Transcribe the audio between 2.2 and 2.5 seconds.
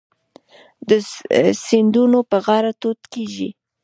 په